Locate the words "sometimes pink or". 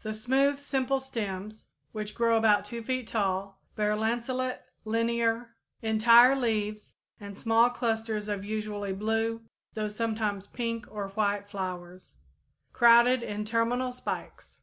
9.86-11.10